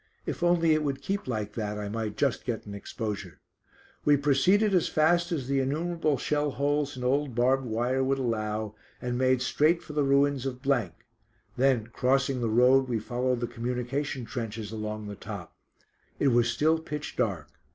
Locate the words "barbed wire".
7.35-8.03